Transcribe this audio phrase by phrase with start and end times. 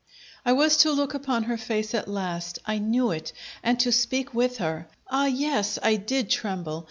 [0.43, 4.33] I was to look upon her face at last I knew it and to speak
[4.33, 4.87] with her.
[5.11, 6.79] Ah, yes, I did tremble!